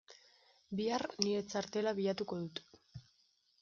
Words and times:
Bihar 0.79 1.05
nire 1.27 1.45
txartela 1.53 1.97
bilatuko 2.01 2.43
dut. 2.45 2.67